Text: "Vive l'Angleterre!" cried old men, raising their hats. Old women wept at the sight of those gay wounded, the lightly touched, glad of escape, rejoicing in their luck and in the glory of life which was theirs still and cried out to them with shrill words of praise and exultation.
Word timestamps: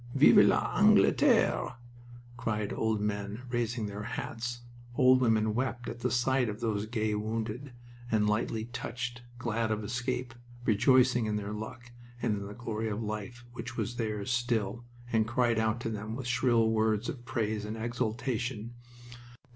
"Vive 0.15 0.37
l'Angleterre!" 0.37 1.75
cried 2.35 2.73
old 2.73 2.99
men, 3.01 3.43
raising 3.51 3.85
their 3.85 4.01
hats. 4.01 4.61
Old 4.95 5.21
women 5.21 5.53
wept 5.53 5.87
at 5.87 5.99
the 5.99 6.09
sight 6.09 6.49
of 6.49 6.59
those 6.59 6.87
gay 6.87 7.13
wounded, 7.13 7.71
the 8.09 8.19
lightly 8.19 8.65
touched, 8.65 9.21
glad 9.37 9.69
of 9.69 9.83
escape, 9.83 10.33
rejoicing 10.65 11.27
in 11.27 11.35
their 11.35 11.53
luck 11.53 11.91
and 12.19 12.35
in 12.35 12.47
the 12.47 12.55
glory 12.55 12.89
of 12.89 13.03
life 13.03 13.45
which 13.53 13.77
was 13.77 13.97
theirs 13.97 14.31
still 14.31 14.83
and 15.13 15.27
cried 15.27 15.59
out 15.59 15.79
to 15.81 15.89
them 15.91 16.15
with 16.15 16.25
shrill 16.25 16.71
words 16.71 17.07
of 17.07 17.23
praise 17.23 17.63
and 17.63 17.77
exultation. 17.77 18.73